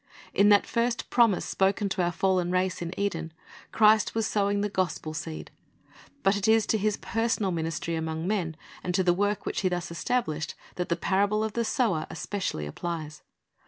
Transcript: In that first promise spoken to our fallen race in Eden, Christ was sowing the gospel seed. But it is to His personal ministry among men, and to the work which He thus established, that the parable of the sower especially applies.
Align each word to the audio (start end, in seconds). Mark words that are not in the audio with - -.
In 0.33 0.49
that 0.49 0.65
first 0.65 1.11
promise 1.11 1.45
spoken 1.45 1.87
to 1.89 2.01
our 2.01 2.11
fallen 2.11 2.49
race 2.49 2.81
in 2.81 2.91
Eden, 2.99 3.31
Christ 3.71 4.15
was 4.15 4.25
sowing 4.25 4.61
the 4.61 4.67
gospel 4.67 5.13
seed. 5.13 5.51
But 6.23 6.35
it 6.35 6.47
is 6.47 6.65
to 6.73 6.79
His 6.79 6.97
personal 6.97 7.51
ministry 7.51 7.93
among 7.93 8.27
men, 8.27 8.57
and 8.83 8.95
to 8.95 9.03
the 9.03 9.13
work 9.13 9.45
which 9.45 9.61
He 9.61 9.69
thus 9.69 9.91
established, 9.91 10.55
that 10.73 10.89
the 10.89 10.95
parable 10.95 11.43
of 11.43 11.53
the 11.53 11.63
sower 11.63 12.07
especially 12.09 12.65
applies. 12.65 13.21